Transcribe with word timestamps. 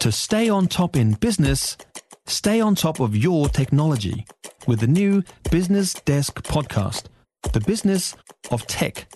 To 0.00 0.10
stay 0.10 0.48
on 0.48 0.66
top 0.66 0.96
in 0.96 1.12
business, 1.12 1.76
stay 2.26 2.58
on 2.58 2.74
top 2.74 3.00
of 3.00 3.14
your 3.14 3.50
technology 3.50 4.24
with 4.66 4.80
the 4.80 4.86
new 4.86 5.22
Business 5.50 5.92
Desk 5.92 6.42
podcast, 6.42 7.04
The 7.52 7.60
Business 7.60 8.16
of 8.50 8.66
Tech. 8.66 9.12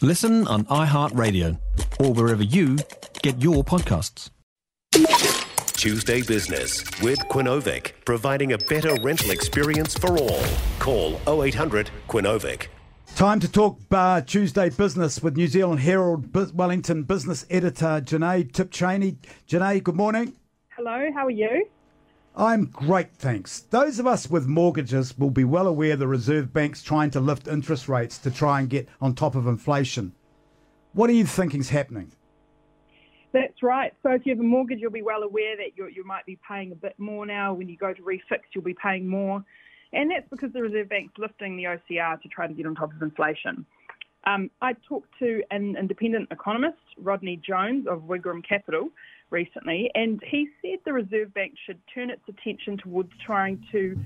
Listen 0.00 0.46
on 0.46 0.66
iHeartRadio 0.66 1.58
or 1.98 2.12
wherever 2.12 2.44
you 2.44 2.78
get 3.22 3.42
your 3.42 3.64
podcasts. 3.64 4.30
Tuesday 5.72 6.22
Business 6.22 6.84
with 7.02 7.18
Quinovic, 7.28 7.92
providing 8.04 8.52
a 8.52 8.58
better 8.58 8.94
rental 9.02 9.32
experience 9.32 9.94
for 9.94 10.16
all. 10.16 10.44
Call 10.78 11.20
0800 11.26 11.90
Quinovic. 12.08 12.68
Time 13.14 13.38
to 13.40 13.52
talk 13.52 13.78
uh, 13.90 14.22
Tuesday 14.22 14.70
business 14.70 15.22
with 15.22 15.36
New 15.36 15.46
Zealand 15.46 15.80
Herald 15.80 16.32
Bu- 16.32 16.52
Wellington 16.54 17.02
business 17.02 17.44
editor 17.50 18.00
Jenée 18.00 18.50
Tibshraeny. 18.50 19.16
Jenée, 19.46 19.82
good 19.82 19.94
morning. 19.94 20.32
Hello, 20.70 21.10
how 21.14 21.26
are 21.26 21.30
you? 21.30 21.66
I'm 22.34 22.66
great, 22.66 23.12
thanks. 23.12 23.60
Those 23.60 23.98
of 23.98 24.06
us 24.06 24.30
with 24.30 24.46
mortgages 24.46 25.18
will 25.18 25.30
be 25.30 25.44
well 25.44 25.66
aware 25.66 25.96
the 25.96 26.08
Reserve 26.08 26.52
Bank's 26.54 26.82
trying 26.82 27.10
to 27.10 27.20
lift 27.20 27.46
interest 27.46 27.88
rates 27.88 28.16
to 28.18 28.30
try 28.30 28.60
and 28.60 28.70
get 28.70 28.88
on 29.02 29.14
top 29.14 29.34
of 29.34 29.46
inflation. 29.46 30.14
What 30.94 31.10
are 31.10 31.14
you 31.14 31.26
thinking 31.26 31.60
is 31.60 31.68
happening? 31.68 32.12
That's 33.32 33.62
right. 33.62 33.92
So 34.02 34.10
if 34.10 34.24
you 34.24 34.32
have 34.32 34.40
a 34.40 34.44
mortgage, 34.44 34.78
you'll 34.80 34.90
be 34.90 35.02
well 35.02 35.22
aware 35.22 35.56
that 35.56 35.76
you 35.76 35.88
you 35.94 36.04
might 36.06 36.24
be 36.24 36.38
paying 36.48 36.72
a 36.72 36.74
bit 36.74 36.94
more 36.98 37.26
now. 37.26 37.52
When 37.52 37.68
you 37.68 37.76
go 37.76 37.92
to 37.92 38.02
refix, 38.02 38.40
you'll 38.54 38.64
be 38.64 38.74
paying 38.82 39.06
more. 39.06 39.44
And 39.92 40.10
that's 40.10 40.28
because 40.30 40.52
the 40.52 40.62
Reserve 40.62 40.88
Bank's 40.88 41.14
lifting 41.18 41.56
the 41.56 41.64
OCR 41.64 42.20
to 42.22 42.28
try 42.28 42.46
to 42.46 42.54
get 42.54 42.66
on 42.66 42.74
top 42.74 42.92
of 42.94 43.02
inflation. 43.02 43.66
Um, 44.24 44.50
I 44.60 44.74
talked 44.88 45.08
to 45.18 45.42
an 45.50 45.76
independent 45.78 46.28
economist, 46.30 46.78
Rodney 46.98 47.40
Jones 47.44 47.86
of 47.86 48.02
Wigram 48.02 48.46
Capital, 48.46 48.90
recently, 49.30 49.90
and 49.94 50.22
he 50.26 50.48
said 50.60 50.78
the 50.84 50.92
Reserve 50.92 51.32
Bank 51.32 51.54
should 51.64 51.78
turn 51.92 52.10
its 52.10 52.22
attention 52.28 52.76
towards 52.76 53.10
trying 53.24 53.64
to 53.72 53.98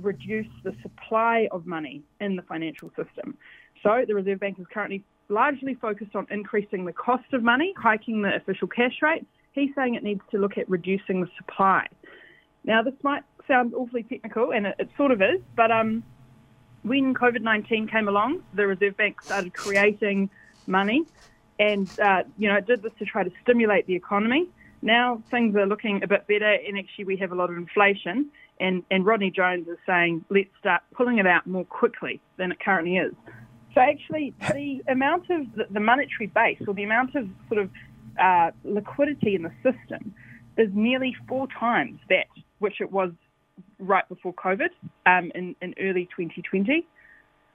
reduce 0.00 0.48
the 0.64 0.74
supply 0.82 1.46
of 1.52 1.66
money 1.66 2.02
in 2.20 2.36
the 2.36 2.42
financial 2.42 2.88
system. 2.90 3.36
So 3.82 4.04
the 4.06 4.14
Reserve 4.14 4.40
Bank 4.40 4.58
is 4.58 4.66
currently 4.72 5.04
largely 5.28 5.74
focused 5.74 6.16
on 6.16 6.26
increasing 6.30 6.84
the 6.84 6.92
cost 6.92 7.32
of 7.32 7.42
money, 7.42 7.72
hiking 7.78 8.22
the 8.22 8.34
official 8.34 8.66
cash 8.66 9.00
rate. 9.02 9.24
He's 9.52 9.70
saying 9.76 9.94
it 9.94 10.02
needs 10.02 10.22
to 10.32 10.38
look 10.38 10.58
at 10.58 10.68
reducing 10.68 11.20
the 11.20 11.28
supply. 11.36 11.86
Now, 12.64 12.82
this 12.82 12.94
might 13.02 13.22
sound 13.50 13.74
awfully 13.74 14.04
technical, 14.04 14.52
and 14.52 14.66
it, 14.66 14.76
it 14.78 14.88
sort 14.96 15.10
of 15.10 15.20
is, 15.20 15.40
but 15.56 15.70
um, 15.70 16.02
when 16.82 17.14
COVID 17.14 17.42
19 17.42 17.88
came 17.88 18.08
along, 18.08 18.42
the 18.54 18.66
Reserve 18.66 18.96
Bank 18.96 19.20
started 19.22 19.52
creating 19.52 20.30
money, 20.66 21.04
and 21.58 21.88
uh, 22.00 22.22
you 22.38 22.48
know, 22.48 22.56
it 22.56 22.66
did 22.66 22.82
this 22.82 22.92
to 22.98 23.04
try 23.04 23.24
to 23.24 23.30
stimulate 23.42 23.86
the 23.86 23.94
economy. 23.94 24.48
Now 24.82 25.22
things 25.30 25.56
are 25.56 25.66
looking 25.66 26.02
a 26.02 26.06
bit 26.06 26.26
better, 26.26 26.52
and 26.66 26.78
actually 26.78 27.04
we 27.04 27.16
have 27.18 27.32
a 27.32 27.34
lot 27.34 27.50
of 27.50 27.56
inflation. 27.56 28.30
And, 28.60 28.82
and 28.90 29.06
Rodney 29.06 29.30
Jones 29.30 29.66
is 29.68 29.78
saying, 29.86 30.22
let's 30.28 30.50
start 30.58 30.82
pulling 30.92 31.16
it 31.16 31.26
out 31.26 31.46
more 31.46 31.64
quickly 31.64 32.20
than 32.36 32.52
it 32.52 32.60
currently 32.60 32.98
is. 32.98 33.14
So 33.74 33.80
actually, 33.80 34.34
the 34.52 34.82
amount 34.86 35.30
of 35.30 35.54
the, 35.54 35.66
the 35.70 35.80
monetary 35.80 36.26
base, 36.26 36.58
or 36.68 36.74
the 36.74 36.82
amount 36.82 37.14
of 37.14 37.26
sort 37.48 37.62
of 37.62 37.70
uh, 38.22 38.50
liquidity 38.64 39.34
in 39.34 39.42
the 39.44 39.52
system, 39.62 40.14
is 40.58 40.68
nearly 40.74 41.16
four 41.26 41.46
times 41.58 42.00
that 42.10 42.26
which 42.58 42.82
it 42.82 42.92
was 42.92 43.12
right 43.80 44.08
before 44.08 44.34
COVID 44.34 44.70
um, 45.06 45.32
in, 45.34 45.56
in 45.60 45.74
early 45.80 46.06
2020. 46.16 46.86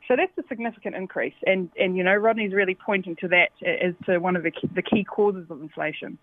So 0.07 0.15
that's 0.15 0.31
a 0.37 0.47
significant 0.47 0.95
increase, 0.95 1.33
and 1.47 1.69
and 1.79 1.97
you 1.97 2.03
know 2.03 2.13
Rodney's 2.13 2.53
really 2.53 2.75
pointing 2.75 3.15
to 3.17 3.27
that 3.29 3.49
as 3.65 3.95
to 4.05 4.19
one 4.19 4.35
of 4.35 4.43
the 4.43 4.51
key, 4.51 4.69
the 4.75 4.83
key 4.83 5.03
causes 5.03 5.47
of 5.49 5.61
inflation. 5.61 6.19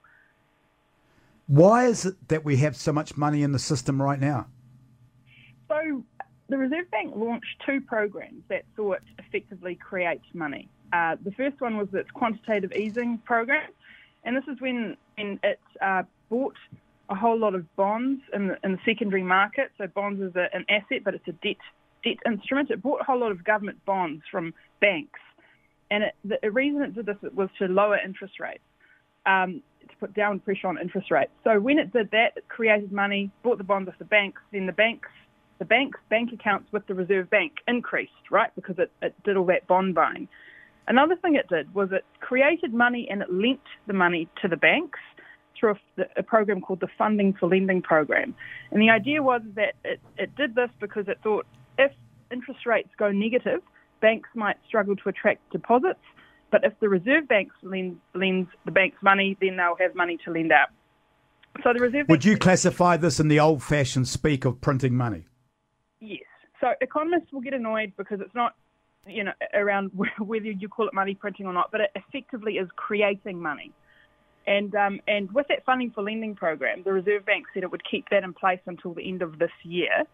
Why 1.48 1.86
is 1.86 2.06
it 2.06 2.28
that 2.28 2.44
we 2.44 2.58
have 2.58 2.76
so 2.76 2.92
much 2.92 3.16
money 3.16 3.42
in 3.42 3.50
the 3.50 3.58
system 3.58 4.00
right 4.00 4.20
now? 4.20 4.46
So 5.68 6.04
the 6.48 6.58
Reserve 6.58 6.90
Bank 6.90 7.14
launched 7.16 7.62
two 7.66 7.80
programs 7.80 8.42
that 8.48 8.64
sought 8.76 9.00
effectively 9.18 9.74
create 9.74 10.20
money. 10.32 10.68
Uh, 10.92 11.16
the 11.24 11.32
first 11.32 11.60
one 11.60 11.76
was 11.76 11.88
its 11.92 12.10
quantitative 12.10 12.72
easing 12.72 13.18
program, 13.18 13.70
and 14.24 14.36
this 14.36 14.44
is 14.46 14.60
when, 14.60 14.96
when 15.16 15.40
it 15.42 15.60
uh, 15.80 16.02
bought 16.28 16.56
a 17.12 17.14
whole 17.14 17.38
lot 17.38 17.54
of 17.54 17.64
bonds 17.76 18.22
in 18.32 18.48
the, 18.48 18.56
in 18.64 18.72
the 18.72 18.78
secondary 18.84 19.22
market. 19.22 19.70
So 19.78 19.86
bonds 19.86 20.20
is 20.20 20.34
a, 20.34 20.46
an 20.54 20.64
asset, 20.68 21.04
but 21.04 21.14
it's 21.14 21.28
a 21.28 21.32
debt 21.32 21.56
debt 22.04 22.16
instrument. 22.26 22.70
It 22.70 22.82
bought 22.82 23.00
a 23.00 23.04
whole 23.04 23.20
lot 23.20 23.30
of 23.30 23.44
government 23.44 23.78
bonds 23.84 24.24
from 24.30 24.54
banks, 24.80 25.20
and 25.90 26.02
it, 26.04 26.14
the 26.42 26.50
reason 26.50 26.82
it 26.82 26.94
did 26.94 27.06
this 27.06 27.16
was 27.34 27.48
to 27.58 27.66
lower 27.66 27.98
interest 28.04 28.40
rates. 28.40 28.64
Um, 29.24 29.62
to 29.88 29.96
put 30.00 30.14
down 30.14 30.40
pressure 30.40 30.66
on 30.66 30.78
interest 30.78 31.10
rates. 31.10 31.30
So 31.44 31.60
when 31.60 31.78
it 31.78 31.92
did 31.92 32.10
that, 32.10 32.32
it 32.36 32.48
created 32.48 32.90
money, 32.92 33.30
bought 33.44 33.58
the 33.58 33.64
bonds 33.64 33.88
off 33.88 33.94
the 33.98 34.04
banks, 34.04 34.40
then 34.52 34.66
the 34.66 34.72
banks 34.72 35.08
the 35.62 35.66
bank's 35.66 36.00
bank 36.10 36.30
accounts 36.32 36.72
with 36.72 36.84
the 36.88 36.94
Reserve 36.94 37.30
Bank 37.30 37.52
increased, 37.68 38.32
right, 38.32 38.50
because 38.56 38.80
it, 38.80 38.90
it 39.00 39.14
did 39.22 39.36
all 39.36 39.46
that 39.46 39.68
bond 39.68 39.94
buying. 39.94 40.26
Another 40.88 41.14
thing 41.14 41.36
it 41.36 41.46
did 41.48 41.72
was 41.72 41.90
it 41.92 42.04
created 42.18 42.74
money 42.74 43.06
and 43.08 43.22
it 43.22 43.32
lent 43.32 43.60
the 43.86 43.92
money 43.92 44.28
to 44.42 44.48
the 44.48 44.56
banks 44.56 44.98
through 45.62 45.76
a, 45.96 46.02
a 46.16 46.22
program 46.22 46.60
called 46.60 46.80
the 46.80 46.88
Funding 46.98 47.32
for 47.32 47.48
Lending 47.48 47.80
program. 47.82 48.34
And 48.72 48.82
the 48.82 48.90
idea 48.90 49.22
was 49.22 49.42
that 49.54 49.74
it, 49.84 50.00
it 50.18 50.34
did 50.34 50.56
this 50.56 50.70
because 50.80 51.06
it 51.06 51.18
thought 51.22 51.46
if 51.78 51.92
interest 52.32 52.66
rates 52.66 52.88
go 52.98 53.12
negative, 53.12 53.60
banks 54.00 54.28
might 54.34 54.56
struggle 54.66 54.96
to 54.96 55.08
attract 55.08 55.48
deposits. 55.52 56.00
But 56.50 56.64
if 56.64 56.72
the 56.80 56.88
Reserve 56.88 57.28
Bank 57.28 57.52
lends, 57.62 57.96
lends 58.14 58.50
the 58.64 58.72
banks 58.72 58.96
money, 59.02 59.38
then 59.40 59.56
they'll 59.56 59.76
have 59.78 59.94
money 59.94 60.18
to 60.24 60.32
lend 60.32 60.52
out. 60.52 60.68
So 61.62 61.72
the 61.72 61.80
Reserve 61.80 62.08
Would 62.08 62.24
you 62.24 62.36
classify 62.36 62.96
this 62.96 63.20
in 63.20 63.28
the 63.28 63.38
old 63.38 63.62
fashioned 63.62 64.08
speak 64.08 64.44
of 64.44 64.60
printing 64.60 64.96
money? 64.96 65.26
Yes. 66.00 66.22
So 66.60 66.72
economists 66.80 67.32
will 67.32 67.40
get 67.40 67.54
annoyed 67.54 67.92
because 67.96 68.20
it's 68.20 68.34
not, 68.34 68.54
you 69.06 69.22
know, 69.22 69.32
around 69.54 69.92
whether 70.18 70.50
you 70.50 70.68
call 70.68 70.88
it 70.88 70.94
money 70.94 71.14
printing 71.14 71.46
or 71.46 71.52
not, 71.52 71.70
but 71.70 71.80
it 71.80 71.90
effectively 71.94 72.54
is 72.54 72.68
creating 72.74 73.40
money. 73.40 73.72
And 74.46 74.74
um, 74.74 75.00
and 75.06 75.30
with 75.32 75.48
that 75.48 75.64
funding 75.64 75.90
for 75.90 76.02
lending 76.02 76.34
program, 76.34 76.82
the 76.82 76.92
Reserve 76.92 77.24
Bank 77.24 77.46
said 77.54 77.62
it 77.62 77.70
would 77.70 77.84
keep 77.88 78.08
that 78.10 78.24
in 78.24 78.34
place 78.34 78.60
until 78.66 78.92
the 78.92 79.08
end 79.08 79.22
of 79.22 79.38
this 79.38 79.52
year, 79.62 80.04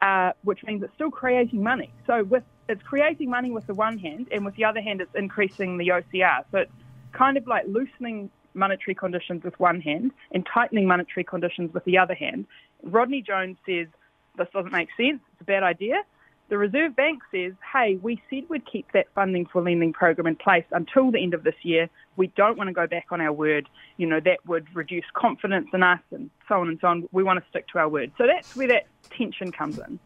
uh, 0.00 0.32
which 0.42 0.64
means 0.64 0.82
it's 0.82 0.94
still 0.94 1.10
creating 1.10 1.62
money. 1.62 1.92
So 2.06 2.24
with 2.24 2.42
it's 2.68 2.82
creating 2.82 3.30
money 3.30 3.50
with 3.50 3.66
the 3.66 3.74
one 3.74 3.98
hand, 3.98 4.28
and 4.32 4.44
with 4.44 4.56
the 4.56 4.64
other 4.64 4.80
hand, 4.80 5.00
it's 5.00 5.14
increasing 5.14 5.78
the 5.78 5.88
OCR. 5.88 6.44
So 6.50 6.58
it's 6.58 6.72
kind 7.12 7.36
of 7.36 7.46
like 7.46 7.64
loosening 7.68 8.30
monetary 8.54 8.94
conditions 8.94 9.42
with 9.44 9.58
one 9.58 9.80
hand 9.80 10.12
and 10.32 10.46
tightening 10.52 10.86
monetary 10.86 11.24
conditions 11.24 11.72
with 11.72 11.84
the 11.84 11.98
other 11.98 12.14
hand. 12.14 12.46
Rodney 12.82 13.22
Jones 13.22 13.56
says 13.64 13.86
this 14.36 14.48
doesn't 14.52 14.72
make 14.72 14.88
sense, 14.96 15.20
it's 15.32 15.40
a 15.40 15.44
bad 15.44 15.62
idea. 15.62 16.02
The 16.48 16.58
Reserve 16.58 16.94
Bank 16.94 17.22
says, 17.30 17.52
hey, 17.72 17.96
we 18.02 18.20
said 18.28 18.44
we'd 18.48 18.70
keep 18.70 18.92
that 18.92 19.06
funding 19.14 19.46
for 19.46 19.62
lending 19.62 19.92
program 19.92 20.26
in 20.26 20.36
place 20.36 20.64
until 20.70 21.10
the 21.10 21.22
end 21.22 21.32
of 21.32 21.44
this 21.44 21.54
year. 21.62 21.88
We 22.16 22.26
don't 22.26 22.58
want 22.58 22.68
to 22.68 22.74
go 22.74 22.86
back 22.86 23.06
on 23.10 23.22
our 23.22 23.32
word. 23.32 23.68
You 23.96 24.06
know, 24.06 24.20
that 24.20 24.46
would 24.46 24.66
reduce 24.74 25.04
confidence 25.14 25.68
in 25.72 25.82
us 25.82 26.00
and 26.10 26.30
so 26.48 26.56
on 26.56 26.68
and 26.68 26.78
so 26.80 26.88
on. 26.88 27.08
We 27.10 27.22
want 27.22 27.42
to 27.42 27.48
stick 27.48 27.68
to 27.68 27.78
our 27.78 27.88
word. 27.88 28.12
So 28.18 28.26
that's 28.26 28.54
where 28.54 28.68
that 28.68 28.86
tension 29.10 29.50
comes 29.50 29.78
in. 29.78 29.98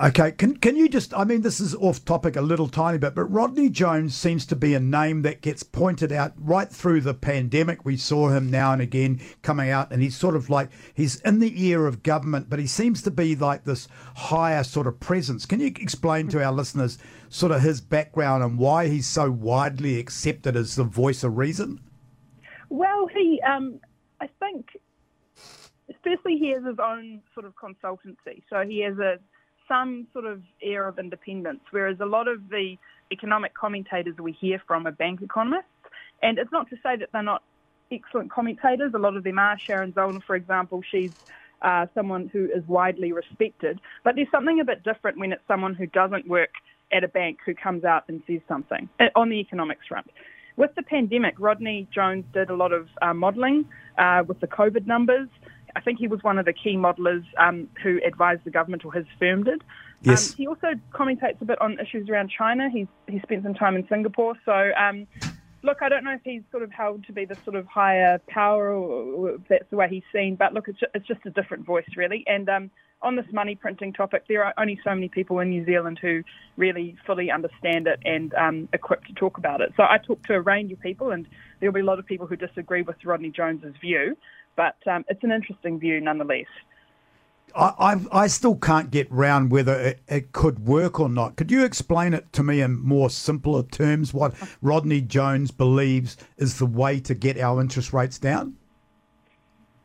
Okay, 0.00 0.30
can 0.30 0.56
can 0.58 0.76
you 0.76 0.88
just? 0.88 1.12
I 1.12 1.24
mean, 1.24 1.42
this 1.42 1.58
is 1.58 1.74
off 1.74 2.04
topic 2.04 2.36
a 2.36 2.40
little 2.40 2.68
tiny 2.68 2.98
bit, 2.98 3.16
but 3.16 3.24
Rodney 3.24 3.68
Jones 3.68 4.14
seems 4.14 4.46
to 4.46 4.54
be 4.54 4.74
a 4.74 4.80
name 4.80 5.22
that 5.22 5.40
gets 5.40 5.64
pointed 5.64 6.12
out 6.12 6.34
right 6.36 6.68
through 6.68 7.00
the 7.00 7.14
pandemic. 7.14 7.84
We 7.84 7.96
saw 7.96 8.28
him 8.28 8.48
now 8.48 8.72
and 8.72 8.80
again 8.80 9.20
coming 9.42 9.70
out, 9.70 9.90
and 9.90 10.00
he's 10.00 10.16
sort 10.16 10.36
of 10.36 10.50
like 10.50 10.70
he's 10.94 11.20
in 11.22 11.40
the 11.40 11.66
ear 11.66 11.84
of 11.88 12.04
government, 12.04 12.48
but 12.48 12.60
he 12.60 12.66
seems 12.68 13.02
to 13.02 13.10
be 13.10 13.34
like 13.34 13.64
this 13.64 13.88
higher 14.14 14.62
sort 14.62 14.86
of 14.86 15.00
presence. 15.00 15.44
Can 15.46 15.58
you 15.58 15.66
explain 15.66 16.28
to 16.28 16.44
our 16.44 16.52
listeners 16.52 16.98
sort 17.28 17.50
of 17.50 17.62
his 17.62 17.80
background 17.80 18.44
and 18.44 18.56
why 18.56 18.86
he's 18.86 19.06
so 19.06 19.32
widely 19.32 19.98
accepted 19.98 20.54
as 20.54 20.76
the 20.76 20.84
voice 20.84 21.24
of 21.24 21.36
reason? 21.36 21.80
Well, 22.68 23.08
he, 23.08 23.40
um, 23.40 23.80
I 24.20 24.28
think, 24.38 24.78
firstly, 26.04 26.38
he 26.38 26.50
has 26.50 26.62
his 26.64 26.78
own 26.78 27.20
sort 27.34 27.46
of 27.46 27.54
consultancy, 27.56 28.44
so 28.48 28.64
he 28.64 28.78
has 28.82 28.96
a 28.98 29.18
some 29.68 30.06
sort 30.12 30.24
of 30.24 30.42
air 30.62 30.88
of 30.88 30.98
independence, 30.98 31.60
whereas 31.70 31.98
a 32.00 32.06
lot 32.06 32.26
of 32.26 32.48
the 32.48 32.76
economic 33.12 33.54
commentators 33.54 34.16
we 34.18 34.32
hear 34.32 34.60
from 34.66 34.86
are 34.86 34.92
bank 34.92 35.22
economists. 35.22 35.66
And 36.22 36.38
it's 36.38 36.50
not 36.50 36.68
to 36.70 36.76
say 36.76 36.96
that 36.96 37.10
they're 37.12 37.22
not 37.22 37.42
excellent 37.92 38.30
commentators. 38.30 38.92
A 38.94 38.98
lot 38.98 39.16
of 39.16 39.24
them 39.24 39.38
are. 39.38 39.56
Sharon 39.66 39.92
Zollner, 39.92 40.22
for 40.26 40.36
example, 40.36 40.82
she's 40.90 41.12
uh, 41.62 41.86
someone 41.94 42.28
who 42.32 42.46
is 42.46 42.66
widely 42.66 43.12
respected. 43.12 43.80
But 44.04 44.16
there's 44.16 44.30
something 44.30 44.60
a 44.60 44.64
bit 44.64 44.82
different 44.84 45.18
when 45.18 45.32
it's 45.32 45.42
someone 45.48 45.74
who 45.74 45.86
doesn't 45.86 46.28
work 46.28 46.50
at 46.92 47.04
a 47.04 47.08
bank 47.08 47.38
who 47.44 47.54
comes 47.54 47.84
out 47.84 48.04
and 48.08 48.22
says 48.26 48.40
something 48.48 48.88
uh, 49.00 49.06
on 49.14 49.28
the 49.28 49.36
economics 49.36 49.86
front. 49.86 50.10
With 50.56 50.74
the 50.74 50.82
pandemic, 50.82 51.34
Rodney 51.38 51.86
Jones 51.94 52.24
did 52.32 52.50
a 52.50 52.56
lot 52.56 52.72
of 52.72 52.88
uh, 53.00 53.14
modelling 53.14 53.64
uh, 53.96 54.24
with 54.26 54.40
the 54.40 54.48
COVID 54.48 54.86
numbers. 54.86 55.28
I 55.76 55.80
think 55.80 55.98
he 55.98 56.08
was 56.08 56.22
one 56.22 56.38
of 56.38 56.44
the 56.44 56.52
key 56.52 56.76
modelers 56.76 57.24
um, 57.38 57.68
who 57.82 58.00
advised 58.04 58.44
the 58.44 58.50
government, 58.50 58.84
or 58.84 58.92
his 58.92 59.06
firm 59.18 59.44
did. 59.44 59.62
Yes. 60.02 60.30
Um, 60.30 60.36
he 60.36 60.46
also 60.46 60.68
commentates 60.92 61.40
a 61.40 61.44
bit 61.44 61.60
on 61.60 61.78
issues 61.78 62.08
around 62.08 62.30
China. 62.36 62.68
He's 62.70 62.86
he 63.06 63.20
spent 63.20 63.42
some 63.42 63.54
time 63.54 63.76
in 63.76 63.86
Singapore, 63.88 64.34
so 64.44 64.70
um, 64.76 65.06
look, 65.62 65.78
I 65.82 65.88
don't 65.88 66.04
know 66.04 66.12
if 66.12 66.20
he's 66.24 66.42
sort 66.50 66.62
of 66.62 66.70
held 66.70 67.04
to 67.06 67.12
be 67.12 67.24
the 67.24 67.36
sort 67.44 67.56
of 67.56 67.66
higher 67.66 68.20
power 68.28 68.72
or 68.72 69.30
if 69.30 69.40
that's 69.48 69.70
the 69.70 69.76
way 69.76 69.88
he's 69.88 70.02
seen, 70.12 70.36
but 70.36 70.54
look, 70.54 70.68
it's, 70.68 70.78
it's 70.94 71.06
just 71.06 71.20
a 71.26 71.30
different 71.30 71.66
voice, 71.66 71.88
really. 71.96 72.24
And 72.26 72.48
um, 72.48 72.70
on 73.02 73.16
this 73.16 73.26
money 73.32 73.54
printing 73.54 73.92
topic, 73.92 74.24
there 74.28 74.44
are 74.44 74.54
only 74.56 74.78
so 74.84 74.94
many 74.94 75.08
people 75.08 75.40
in 75.40 75.50
New 75.50 75.64
Zealand 75.64 75.98
who 76.00 76.22
really 76.56 76.96
fully 77.06 77.30
understand 77.30 77.86
it 77.86 78.00
and 78.04 78.34
um, 78.34 78.68
equipped 78.72 79.08
to 79.08 79.14
talk 79.14 79.38
about 79.38 79.60
it. 79.60 79.72
So 79.76 79.82
I 79.82 79.98
talked 79.98 80.26
to 80.26 80.34
a 80.34 80.40
range 80.40 80.72
of 80.72 80.80
people, 80.80 81.10
and 81.10 81.26
there'll 81.60 81.74
be 81.74 81.80
a 81.80 81.84
lot 81.84 81.98
of 81.98 82.06
people 82.06 82.26
who 82.26 82.36
disagree 82.36 82.82
with 82.82 82.96
Rodney 83.04 83.30
Jones's 83.30 83.74
view, 83.80 84.16
but 84.58 84.76
um, 84.88 85.04
it's 85.08 85.22
an 85.22 85.30
interesting 85.30 85.78
view 85.78 86.00
nonetheless. 86.00 86.46
I, 87.54 87.72
I, 87.78 88.24
I 88.24 88.26
still 88.26 88.56
can't 88.56 88.90
get 88.90 89.10
round 89.10 89.52
whether 89.52 89.72
it, 89.78 90.00
it, 90.08 90.32
could 90.32 90.66
work 90.66 90.98
or 90.98 91.08
not. 91.08 91.36
Could 91.36 91.52
you 91.52 91.64
explain 91.64 92.12
it 92.12 92.30
to 92.32 92.42
me 92.42 92.60
in 92.60 92.78
more 92.78 93.08
simpler 93.08 93.62
terms? 93.62 94.12
What 94.12 94.34
Rodney 94.60 95.00
Jones 95.00 95.52
believes 95.52 96.16
is 96.36 96.58
the 96.58 96.66
way 96.66 96.98
to 97.00 97.14
get 97.14 97.38
our 97.38 97.60
interest 97.60 97.92
rates 97.92 98.18
down? 98.18 98.56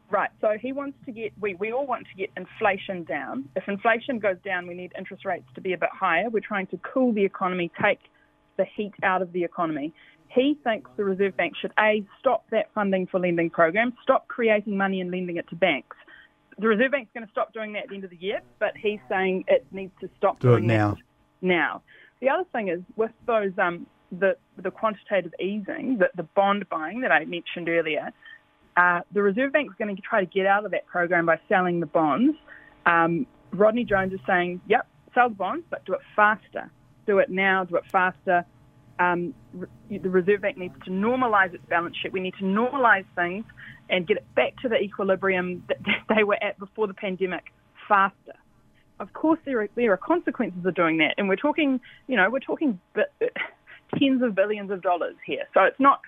Right. 0.09 0.31
So 0.41 0.57
he 0.59 0.73
wants 0.73 0.97
to 1.05 1.11
get, 1.11 1.33
we, 1.39 1.53
we 1.53 1.71
all 1.71 1.85
want 1.85 2.07
to 2.07 2.15
get 2.15 2.31
inflation 2.35 3.03
down. 3.03 3.47
If 3.55 3.67
inflation 3.67 4.17
goes 4.17 4.37
down, 4.43 4.65
we 4.65 4.73
need 4.73 4.91
interest 4.97 5.23
rates 5.23 5.45
to 5.53 5.61
be 5.61 5.73
a 5.73 5.77
bit 5.77 5.89
higher. 5.91 6.31
We're 6.31 6.39
trying 6.39 6.67
to 6.67 6.79
cool 6.79 7.13
the 7.13 7.23
economy, 7.23 7.71
take 7.81 7.99
the 8.57 8.65
heat 8.75 8.93
out 9.03 9.21
of 9.21 9.33
the 9.33 9.43
economy. 9.43 9.93
He 10.33 10.57
thinks 10.63 10.89
the 10.97 11.03
Reserve 11.03 11.37
Bank 11.37 11.53
should 11.61 11.73
A, 11.77 12.03
stop 12.19 12.45
that 12.49 12.71
funding 12.73 13.07
for 13.07 13.19
lending 13.19 13.49
program, 13.49 13.93
stop 14.01 14.27
creating 14.27 14.77
money 14.77 14.99
and 14.99 15.11
lending 15.11 15.37
it 15.37 15.47
to 15.49 15.55
banks. 15.55 15.95
The 16.57 16.67
Reserve 16.67 16.91
Bank's 16.91 17.11
going 17.13 17.25
to 17.25 17.31
stop 17.31 17.53
doing 17.53 17.73
that 17.73 17.83
at 17.83 17.89
the 17.89 17.95
end 17.95 18.03
of 18.03 18.09
the 18.09 18.17
year, 18.17 18.41
but 18.59 18.75
he's 18.75 18.99
saying 19.09 19.45
it 19.47 19.65
needs 19.71 19.91
to 20.01 20.09
stop 20.17 20.39
Do 20.39 20.49
doing 20.49 20.63
it 20.65 20.67
now. 20.67 20.91
that 20.91 21.01
now. 21.41 21.81
The 22.19 22.29
other 22.29 22.45
thing 22.51 22.69
is 22.69 22.79
with 22.95 23.11
those 23.27 23.51
um, 23.57 23.85
the 24.11 24.37
the 24.57 24.71
quantitative 24.71 25.33
easing, 25.39 25.97
the, 25.99 26.09
the 26.15 26.23
bond 26.23 26.67
buying 26.69 27.01
that 27.01 27.11
I 27.11 27.25
mentioned 27.25 27.69
earlier, 27.69 28.11
uh, 28.77 29.01
the 29.11 29.21
Reserve 29.21 29.51
Bank 29.51 29.69
is 29.69 29.75
going 29.77 29.95
to 29.95 30.01
try 30.01 30.19
to 30.19 30.25
get 30.25 30.45
out 30.45 30.65
of 30.65 30.71
that 30.71 30.85
program 30.87 31.25
by 31.25 31.39
selling 31.49 31.79
the 31.79 31.85
bonds. 31.85 32.37
Um, 32.85 33.27
Rodney 33.51 33.83
Jones 33.83 34.13
is 34.13 34.19
saying, 34.25 34.61
yep, 34.67 34.87
sell 35.13 35.29
the 35.29 35.35
bonds, 35.35 35.65
but 35.69 35.85
do 35.85 35.93
it 35.93 36.01
faster. 36.15 36.71
Do 37.05 37.19
it 37.19 37.29
now, 37.29 37.65
do 37.65 37.75
it 37.75 37.83
faster. 37.91 38.45
Um, 38.99 39.33
the 39.89 40.09
Reserve 40.09 40.41
Bank 40.41 40.57
needs 40.57 40.75
to 40.85 40.91
normalise 40.91 41.53
its 41.53 41.65
balance 41.67 41.95
sheet. 42.01 42.13
We 42.13 42.19
need 42.19 42.35
to 42.39 42.43
normalise 42.45 43.05
things 43.15 43.43
and 43.89 44.07
get 44.07 44.17
it 44.17 44.35
back 44.35 44.55
to 44.61 44.69
the 44.69 44.77
equilibrium 44.77 45.63
that 45.69 45.77
they 46.15 46.23
were 46.23 46.41
at 46.41 46.57
before 46.59 46.87
the 46.87 46.93
pandemic 46.93 47.45
faster. 47.87 48.33
Of 48.99 49.11
course, 49.13 49.39
there 49.45 49.61
are, 49.61 49.69
there 49.75 49.91
are 49.91 49.97
consequences 49.97 50.63
of 50.65 50.75
doing 50.75 50.97
that, 50.99 51.15
and 51.17 51.27
we're 51.27 51.35
talking, 51.35 51.79
you 52.07 52.15
know, 52.15 52.29
we're 52.29 52.39
talking 52.39 52.79
bi- 52.93 53.03
tens 53.99 54.21
of 54.21 54.35
billions 54.35 54.71
of 54.71 54.81
dollars 54.81 55.15
here. 55.25 55.43
So 55.53 55.63
it's 55.63 55.79
not, 55.79 56.01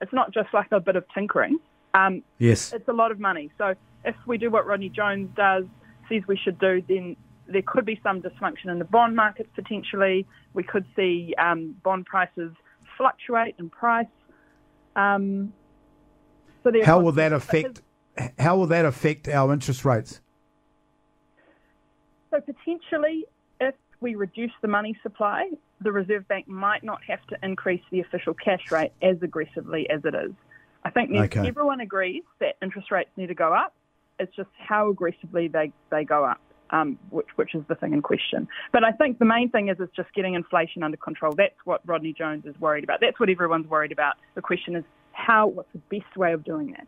it's 0.00 0.12
not 0.12 0.34
just 0.34 0.48
like 0.52 0.70
a 0.72 0.80
bit 0.80 0.96
of 0.96 1.04
tinkering. 1.14 1.58
Um, 1.94 2.22
Yes. 2.38 2.72
it's 2.72 2.88
a 2.88 2.92
lot 2.92 3.12
of 3.12 3.20
money. 3.20 3.50
So 3.56 3.74
if 4.04 4.16
we 4.26 4.36
do 4.36 4.50
what 4.50 4.66
Rodney 4.66 4.88
Jones 4.88 5.30
does, 5.36 5.64
says 6.08 6.22
we 6.26 6.36
should 6.36 6.58
do, 6.58 6.82
then 6.88 7.16
there 7.46 7.62
could 7.62 7.84
be 7.84 8.00
some 8.02 8.22
dysfunction 8.22 8.66
in 8.66 8.78
the 8.78 8.84
bond 8.84 9.16
markets 9.16 9.50
potentially. 9.54 10.26
We 10.54 10.62
could 10.62 10.86
see 10.96 11.34
um, 11.38 11.76
bond 11.82 12.06
prices 12.06 12.52
fluctuate 12.96 13.56
in 13.58 13.70
price. 13.70 14.06
Um, 14.96 15.52
so 16.62 16.72
How 16.84 17.00
will 17.00 17.12
that 17.12 17.32
affect? 17.32 17.82
How 18.38 18.56
will 18.56 18.66
that 18.68 18.84
affect 18.84 19.28
our 19.28 19.52
interest 19.52 19.84
rates? 19.84 20.20
So 22.30 22.40
potentially, 22.40 23.26
if 23.60 23.74
we 24.00 24.14
reduce 24.14 24.52
the 24.62 24.68
money 24.68 24.96
supply, 25.02 25.50
the 25.80 25.92
Reserve 25.92 26.26
Bank 26.28 26.48
might 26.48 26.82
not 26.82 27.00
have 27.06 27.24
to 27.28 27.36
increase 27.42 27.82
the 27.90 28.00
official 28.00 28.34
cash 28.34 28.70
rate 28.70 28.92
as 29.02 29.16
aggressively 29.22 29.88
as 29.90 30.00
it 30.04 30.14
is. 30.14 30.32
I 30.84 30.90
think 30.90 31.10
Okay. 31.12 31.46
everyone 31.46 31.80
agrees 31.80 32.24
that 32.40 32.56
interest 32.62 32.90
rates 32.90 33.10
need 33.16 33.28
to 33.28 33.34
go 33.34 33.52
up. 33.52 33.74
It's 34.18 34.34
just 34.36 34.50
how 34.58 34.88
aggressively 34.90 35.48
they, 35.48 35.72
they 35.90 36.04
go 36.04 36.24
up, 36.24 36.40
um, 36.70 36.98
which 37.10 37.28
which 37.36 37.54
is 37.54 37.62
the 37.68 37.74
thing 37.74 37.92
in 37.92 38.02
question. 38.02 38.48
But 38.72 38.84
I 38.84 38.92
think 38.92 39.18
the 39.18 39.24
main 39.24 39.50
thing 39.50 39.68
is 39.68 39.78
is 39.80 39.88
just 39.94 40.12
getting 40.14 40.34
inflation 40.34 40.82
under 40.82 40.96
control. 40.96 41.32
That's 41.36 41.54
what 41.64 41.80
Rodney 41.86 42.12
Jones 42.12 42.44
is 42.46 42.58
worried 42.60 42.84
about. 42.84 43.00
That's 43.00 43.18
what 43.20 43.30
everyone's 43.30 43.66
worried 43.68 43.92
about. 43.92 44.14
The 44.34 44.42
question 44.42 44.76
is 44.76 44.84
how. 45.12 45.46
What's 45.48 45.72
the 45.72 45.98
best 45.98 46.16
way 46.16 46.32
of 46.32 46.44
doing 46.44 46.72
that? 46.72 46.86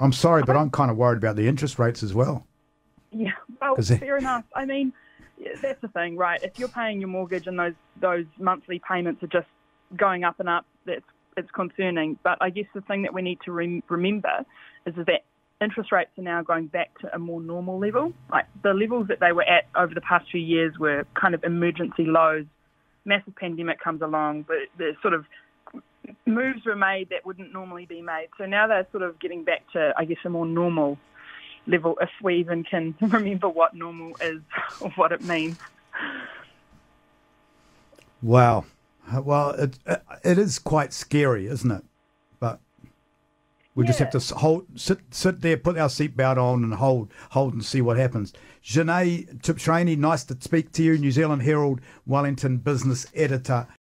I'm 0.00 0.12
sorry, 0.12 0.42
but 0.42 0.56
I'm 0.56 0.70
kind 0.70 0.90
of 0.90 0.96
worried 0.96 1.18
about 1.18 1.36
the 1.36 1.48
interest 1.48 1.78
rates 1.78 2.02
as 2.02 2.12
well. 2.12 2.46
Yeah, 3.10 3.32
well, 3.60 3.76
fair 3.76 4.18
enough. 4.18 4.44
I 4.54 4.64
mean, 4.64 4.92
that's 5.60 5.80
the 5.80 5.88
thing, 5.88 6.16
right? 6.16 6.42
If 6.42 6.58
you're 6.58 6.68
paying 6.68 7.00
your 7.00 7.08
mortgage 7.08 7.46
and 7.46 7.58
those 7.58 7.74
those 8.00 8.26
monthly 8.38 8.80
payments 8.88 9.22
are 9.22 9.28
just 9.28 9.48
going 9.96 10.24
up 10.24 10.40
and 10.40 10.48
up, 10.48 10.66
that's 10.84 11.04
it's 11.36 11.50
concerning. 11.50 12.18
But 12.22 12.38
I 12.40 12.50
guess 12.50 12.66
the 12.74 12.80
thing 12.82 13.02
that 13.02 13.14
we 13.14 13.22
need 13.22 13.38
to 13.44 13.52
rem- 13.52 13.82
remember 13.88 14.44
is 14.86 14.94
that 14.96 15.22
interest 15.62 15.92
rates 15.92 16.10
are 16.18 16.22
now 16.22 16.42
going 16.42 16.66
back 16.66 16.98
to 17.00 17.14
a 17.14 17.18
more 17.18 17.40
normal 17.40 17.78
level. 17.78 18.12
Like 18.30 18.46
the 18.62 18.74
levels 18.74 19.08
that 19.08 19.20
they 19.20 19.32
were 19.32 19.44
at 19.44 19.68
over 19.76 19.94
the 19.94 20.00
past 20.00 20.30
few 20.30 20.40
years 20.40 20.78
were 20.78 21.06
kind 21.14 21.34
of 21.34 21.44
emergency 21.44 22.04
lows. 22.04 22.46
Massive 23.04 23.34
pandemic 23.36 23.80
comes 23.80 24.02
along, 24.02 24.42
but 24.42 24.58
the 24.78 24.92
sort 25.02 25.14
of 25.14 25.24
moves 26.26 26.64
were 26.64 26.76
made 26.76 27.08
that 27.10 27.24
wouldn't 27.24 27.52
normally 27.52 27.86
be 27.86 28.02
made. 28.02 28.28
So 28.38 28.46
now 28.46 28.66
they're 28.66 28.86
sort 28.92 29.02
of 29.02 29.18
getting 29.18 29.44
back 29.44 29.62
to, 29.72 29.92
I 29.96 30.04
guess, 30.04 30.18
a 30.24 30.28
more 30.28 30.46
normal 30.46 30.98
level, 31.66 31.96
if 32.00 32.10
we 32.22 32.36
even 32.36 32.64
can 32.64 32.94
remember 33.00 33.48
what 33.48 33.74
normal 33.74 34.16
is 34.20 34.40
or 34.80 34.90
what 34.90 35.12
it 35.12 35.22
means. 35.22 35.56
Wow. 38.20 38.64
Well, 39.12 39.50
it 39.50 39.78
it 40.24 40.38
is 40.38 40.58
quite 40.58 40.92
scary, 40.92 41.46
isn't 41.46 41.70
it? 41.70 41.84
We 43.74 43.86
just 43.86 44.00
have 44.00 44.10
to 44.10 44.34
hold, 44.34 44.66
sit, 44.78 44.98
sit 45.10 45.40
there, 45.40 45.56
put 45.56 45.78
our 45.78 45.88
seatbelt 45.88 46.36
on, 46.36 46.62
and 46.62 46.74
hold, 46.74 47.10
hold, 47.30 47.54
and 47.54 47.64
see 47.64 47.80
what 47.80 47.96
happens. 47.96 48.34
Jenée 48.62 49.40
Tibshraeny, 49.40 49.96
nice 49.96 50.24
to 50.24 50.36
speak 50.40 50.72
to 50.72 50.82
you. 50.82 50.98
New 50.98 51.10
Zealand 51.10 51.42
Herald, 51.42 51.80
Wellington 52.06 52.58
business 52.58 53.06
editor. 53.14 53.66